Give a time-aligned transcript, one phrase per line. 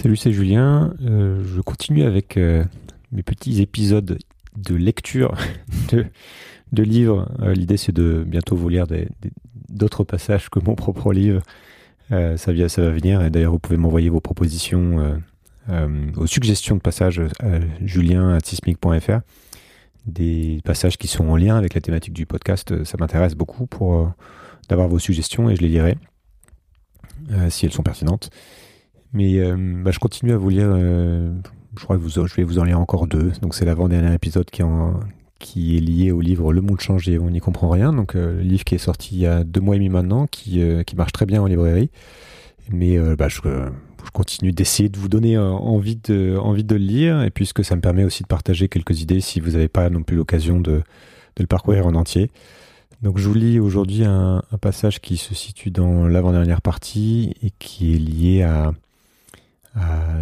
[0.00, 0.94] Salut, c'est Julien.
[1.02, 2.62] Euh, je continue avec euh,
[3.10, 4.16] mes petits épisodes
[4.56, 5.34] de lecture
[6.72, 7.28] de, livres.
[7.40, 8.86] Euh, L'idée, c'est de bientôt vous lire
[9.68, 11.42] d'autres passages que mon propre livre.
[12.10, 13.22] ça, va venir.
[13.24, 15.20] Et d'ailleurs, vous pouvez m'envoyer vos propositions,
[16.16, 19.18] aux suggestions de passages à julien.sismic.fr.
[20.06, 22.84] Des passages qui sont en lien avec la thématique du podcast.
[22.84, 24.12] Ça m'intéresse beaucoup pour
[24.68, 25.98] d'avoir vos suggestions et je les lirai
[27.48, 28.30] si elles sont pertinentes.
[29.12, 30.68] Mais euh, bah, je continue à vous lire.
[30.68, 31.32] Euh,
[31.76, 33.32] je crois que vous, je vais vous en lire encore deux.
[33.42, 35.00] Donc c'est l'avant-dernier épisode qui, en,
[35.38, 37.92] qui est lié au livre Le Monde change et on n'y comprend rien.
[37.92, 40.26] Donc euh, le livre qui est sorti il y a deux mois et demi maintenant,
[40.26, 41.90] qui, qui marche très bien en librairie.
[42.70, 47.22] Mais bah, je, je, continue d'essayer de vous donner envie de, envie de le lire.
[47.22, 50.02] Et puisque ça me permet aussi de partager quelques idées si vous n'avez pas non
[50.02, 50.82] plus l'occasion de, de
[51.40, 52.30] le parcourir en entier.
[53.00, 57.52] Donc je vous lis aujourd'hui un, un, passage qui se situe dans l'avant-dernière partie et
[57.58, 58.72] qui est lié à,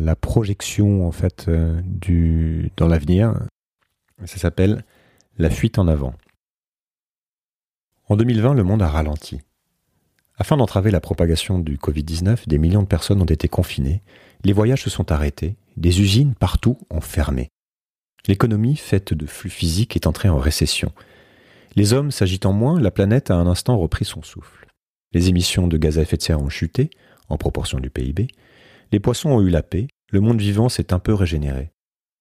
[0.00, 3.34] la projection en fait euh, du, dans l'avenir.
[4.24, 4.84] Ça s'appelle
[5.38, 6.14] la fuite en avant.
[8.08, 9.40] En 2020, le monde a ralenti.
[10.36, 14.02] Afin d'entraver la propagation du Covid-19, des millions de personnes ont été confinées,
[14.42, 17.50] les voyages se sont arrêtés, des usines partout ont fermé.
[18.26, 20.92] L'économie, faite de flux physiques, est entrée en récession.
[21.76, 24.66] Les hommes s'agitant moins, la planète a un instant repris son souffle.
[25.12, 26.90] Les émissions de gaz à effet de serre ont chuté,
[27.28, 28.28] en proportion du PIB,
[28.92, 31.70] les poissons ont eu la paix, le monde vivant s'est un peu régénéré.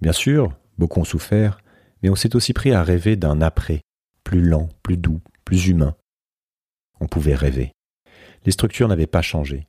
[0.00, 1.58] Bien sûr, beaucoup ont souffert,
[2.02, 3.82] mais on s'est aussi pris à rêver d'un après,
[4.24, 5.96] plus lent, plus doux, plus humain.
[7.00, 7.72] On pouvait rêver.
[8.44, 9.66] Les structures n'avaient pas changé.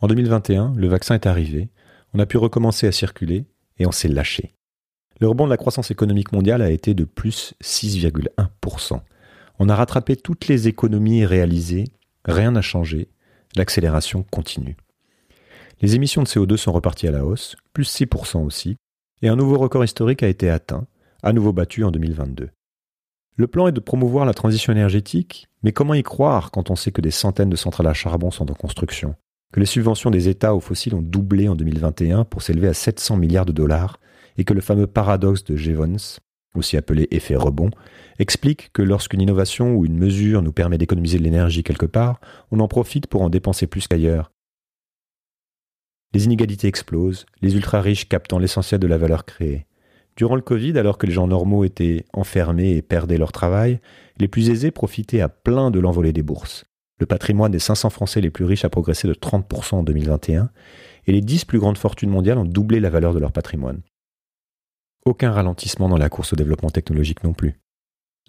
[0.00, 1.68] En 2021, le vaccin est arrivé,
[2.14, 3.44] on a pu recommencer à circuler
[3.78, 4.54] et on s'est lâché.
[5.20, 9.00] Le rebond de la croissance économique mondiale a été de plus 6,1%.
[9.58, 11.84] On a rattrapé toutes les économies réalisées,
[12.24, 13.08] rien n'a changé,
[13.56, 14.76] l'accélération continue.
[15.82, 18.76] Les émissions de CO2 sont reparties à la hausse, plus 6% aussi,
[19.22, 20.86] et un nouveau record historique a été atteint,
[21.22, 22.50] à nouveau battu en 2022.
[23.36, 26.92] Le plan est de promouvoir la transition énergétique, mais comment y croire quand on sait
[26.92, 29.14] que des centaines de centrales à charbon sont en construction,
[29.54, 33.16] que les subventions des États aux fossiles ont doublé en 2021 pour s'élever à 700
[33.16, 34.00] milliards de dollars,
[34.36, 36.20] et que le fameux paradoxe de Jevons,
[36.54, 37.70] aussi appelé effet rebond,
[38.18, 42.20] explique que lorsqu'une innovation ou une mesure nous permet d'économiser de l'énergie quelque part,
[42.50, 44.30] on en profite pour en dépenser plus qu'ailleurs,
[46.12, 49.66] les inégalités explosent, les ultra-riches captant l'essentiel de la valeur créée.
[50.16, 53.80] Durant le Covid, alors que les gens normaux étaient enfermés et perdaient leur travail,
[54.18, 56.64] les plus aisés profitaient à plein de l'envolée des bourses.
[56.98, 60.50] Le patrimoine des 500 Français les plus riches a progressé de 30% en 2021,
[61.06, 63.80] et les 10 plus grandes fortunes mondiales ont doublé la valeur de leur patrimoine.
[65.06, 67.58] Aucun ralentissement dans la course au développement technologique non plus.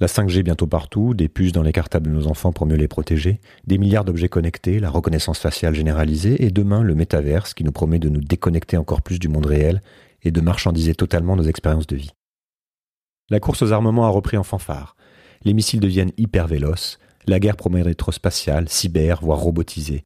[0.01, 2.87] La 5G bientôt partout, des puces dans les cartables de nos enfants pour mieux les
[2.87, 7.71] protéger, des milliards d'objets connectés, la reconnaissance faciale généralisée et demain le métaverse qui nous
[7.71, 9.83] promet de nous déconnecter encore plus du monde réel
[10.23, 12.09] et de marchandiser totalement nos expériences de vie.
[13.29, 14.95] La course aux armements a repris en fanfare.
[15.43, 16.97] Les missiles deviennent hyper véloces,
[17.27, 20.03] la guerre promet d'être spatiale, cyber, voire robotisée.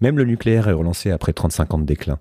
[0.00, 2.18] Même le nucléaire est relancé après 35 ans de déclin.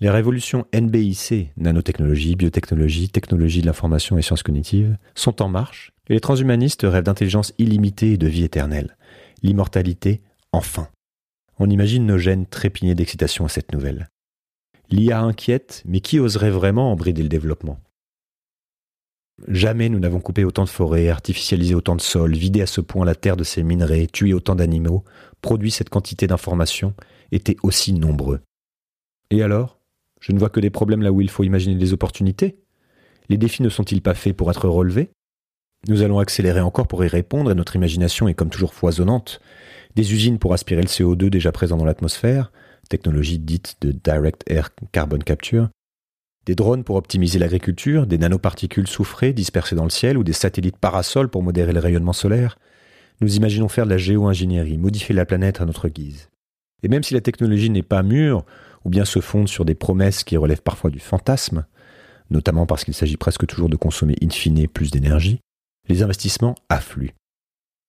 [0.00, 6.14] Les révolutions NBIC, nanotechnologie, biotechnologie, technologie de l'information et sciences cognitives, sont en marche et
[6.14, 8.96] les transhumanistes rêvent d'intelligence illimitée et de vie éternelle.
[9.42, 10.22] L'immortalité,
[10.52, 10.88] enfin.
[11.58, 14.08] On imagine nos gènes trépigner d'excitation à cette nouvelle.
[14.90, 17.80] L'IA inquiète, mais qui oserait vraiment en brider le développement?
[19.48, 23.04] Jamais nous n'avons coupé autant de forêts, artificialisé autant de sols, vidé à ce point
[23.04, 25.04] la terre de ses minerais, tué autant d'animaux,
[25.42, 26.94] produit cette quantité d'informations,
[27.32, 28.40] été aussi nombreux.
[29.30, 29.77] Et alors?
[30.20, 32.58] Je ne vois que des problèmes là où il faut imaginer des opportunités.
[33.28, 35.10] Les défis ne sont-ils pas faits pour être relevés?
[35.86, 39.40] Nous allons accélérer encore pour y répondre et notre imagination est comme toujours foisonnante.
[39.94, 42.52] Des usines pour aspirer le CO2 déjà présent dans l'atmosphère,
[42.88, 45.68] technologie dite de Direct Air Carbon Capture,
[46.46, 50.78] des drones pour optimiser l'agriculture, des nanoparticules soufrées dispersées dans le ciel ou des satellites
[50.78, 52.58] parasols pour modérer le rayonnement solaire.
[53.20, 56.28] Nous imaginons faire de la géo-ingénierie, modifier la planète à notre guise.
[56.82, 58.44] Et même si la technologie n'est pas mûre,
[58.84, 61.66] ou bien se fondent sur des promesses qui relèvent parfois du fantasme,
[62.30, 65.40] notamment parce qu'il s'agit presque toujours de consommer in fine plus d'énergie,
[65.88, 67.14] les investissements affluent.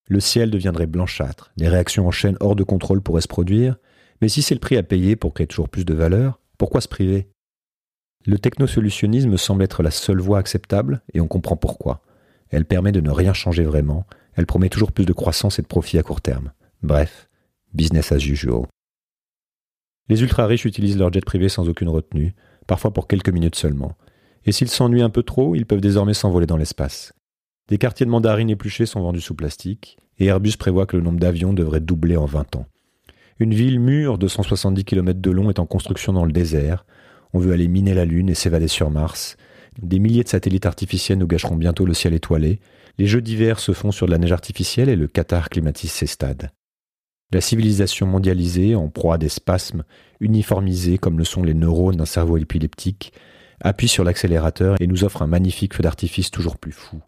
[0.08, 3.76] Le ciel deviendrait blanchâtre, des réactions en chaîne hors de contrôle pourraient se produire,
[4.22, 6.88] mais si c'est le prix à payer pour créer toujours plus de valeur, pourquoi se
[6.88, 7.30] priver?
[8.26, 12.02] Le technosolutionnisme semble être la seule voie acceptable, et on comprend pourquoi.
[12.50, 15.68] Elle permet de ne rien changer vraiment, elle promet toujours plus de croissance et de
[15.68, 16.52] profit à court terme.
[16.82, 17.30] Bref,
[17.74, 18.64] business as usual.
[20.10, 22.34] Les ultra-riches utilisent leur jet privé sans aucune retenue,
[22.68, 23.96] parfois pour quelques minutes seulement.
[24.46, 27.14] Et s'ils s'ennuient un peu trop, ils peuvent désormais s'envoler dans l'espace.
[27.68, 31.20] Des quartiers de mandarines épluchées sont vendus sous plastique, et Airbus prévoit que le nombre
[31.20, 32.66] d'avions devrait doubler en 20 ans.
[33.40, 36.86] Une ville mûre de 170 km de long est en construction dans le désert.
[37.32, 39.38] On veut aller miner la Lune et s'évader sur Mars.
[39.82, 42.60] Des milliers de satellites artificiels nous gâcheront bientôt le ciel étoilé.
[42.98, 46.08] Les jeux d'hiver se font sur de la neige artificielle et le Qatar climatise ses
[46.08, 46.50] stades.
[47.32, 49.84] La civilisation mondialisée, en proie à des spasmes,
[50.20, 53.14] uniformisés comme le sont les neurones d'un cerveau épileptique,
[53.62, 57.02] appuie sur l'accélérateur et nous offre un magnifique feu d'artifice toujours plus fou,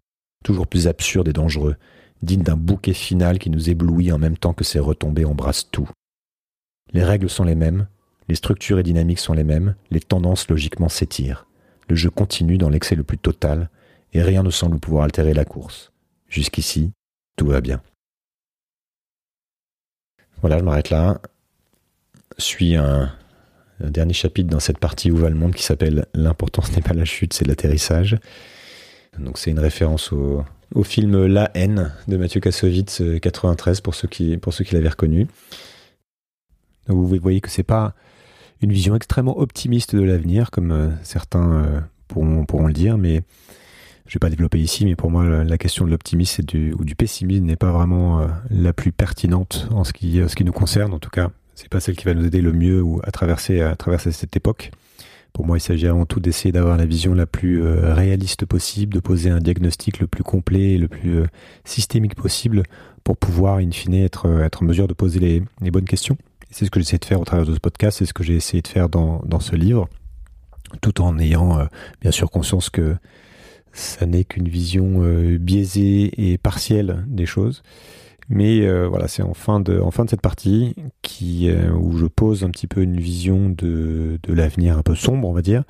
[0.44, 1.76] toujours plus absurde et dangereux,
[2.22, 5.90] digne d'un bouquet final qui nous éblouit en même temps que ses retombées embrassent tout.
[6.92, 7.88] Les règles sont les mêmes,
[8.28, 11.46] les structures et dynamiques sont les mêmes, les tendances logiquement s'étirent.
[11.88, 13.70] Le jeu continue dans l'excès le plus total,
[14.12, 15.92] et rien ne semble pouvoir altérer la course.
[16.28, 16.92] Jusqu'ici,
[17.36, 17.82] tout va bien.
[20.42, 21.20] Voilà, je m'arrête là.
[22.36, 23.12] Suis un,
[23.80, 27.04] dernier chapitre dans cette partie où va le monde qui s'appelle L'importance n'est pas la
[27.04, 28.18] chute, c'est l'atterrissage.
[29.18, 30.44] Donc c'est une référence au,
[30.82, 35.28] film La haine de Mathieu Kassovitz 93 pour ceux qui pour ceux qui l'avaient reconnu.
[36.88, 37.94] Vous voyez que c'est pas
[38.62, 43.22] une vision extrêmement optimiste de l'avenir comme euh, certains euh, pourront, pourront le dire, mais
[44.06, 46.42] je vais pas développer ici, mais pour moi, la question de l'optimisme
[46.78, 50.44] ou du pessimisme n'est pas vraiment euh, la plus pertinente en ce qui, ce qui
[50.44, 50.92] nous concerne.
[50.92, 53.62] En tout cas, c'est pas celle qui va nous aider le mieux ou à traverser,
[54.10, 54.70] cette époque.
[55.32, 58.92] Pour moi, il s'agit avant tout d'essayer d'avoir la vision la plus euh, réaliste possible,
[58.92, 61.26] de poser un diagnostic le plus complet et le plus euh,
[61.64, 62.64] systémique possible
[63.04, 66.18] pour pouvoir, in fine, être, en mesure de poser les, bonnes questions.
[66.50, 68.36] C'est ce que j'essaie de faire au travers de ce podcast, c'est ce que j'ai
[68.36, 69.88] essayé de faire dans ce livre,
[70.82, 71.66] tout en ayant
[72.02, 72.94] bien sûr conscience que
[73.72, 77.62] ça n'est qu'une vision euh, biaisée et partielle des choses.
[78.28, 81.96] Mais euh, voilà, c'est en fin de en fin de cette partie qui euh, où
[81.98, 85.42] je pose un petit peu une vision de de l'avenir un peu sombre, on va
[85.42, 85.64] dire.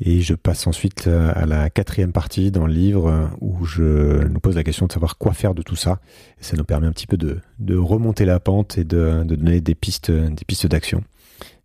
[0.00, 4.54] Et je passe ensuite à la quatrième partie dans le livre où je nous pose
[4.54, 5.98] la question de savoir quoi faire de tout ça.
[6.40, 9.34] Et ça nous permet un petit peu de, de remonter la pente et de, de
[9.34, 11.02] donner des pistes, des pistes d'action.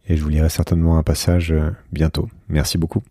[0.07, 1.53] Et je vous lirai certainement un passage
[1.91, 2.27] bientôt.
[2.49, 3.03] Merci beaucoup.